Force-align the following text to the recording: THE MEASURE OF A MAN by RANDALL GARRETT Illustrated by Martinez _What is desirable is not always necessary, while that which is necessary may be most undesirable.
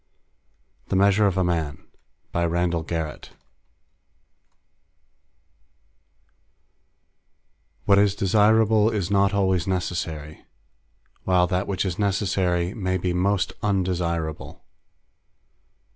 THE 0.87 0.95
MEASURE 0.95 1.27
OF 1.27 1.37
A 1.37 1.43
MAN 1.43 1.85
by 2.31 2.43
RANDALL 2.43 2.81
GARRETT 2.81 3.29
Illustrated 7.85 7.85
by 7.85 7.87
Martinez 7.87 7.87
_What 7.87 8.03
is 8.03 8.15
desirable 8.15 8.89
is 8.89 9.11
not 9.11 9.35
always 9.35 9.67
necessary, 9.67 10.43
while 11.23 11.45
that 11.45 11.67
which 11.67 11.85
is 11.85 11.99
necessary 11.99 12.73
may 12.73 12.97
be 12.97 13.13
most 13.13 13.53
undesirable. 13.61 14.63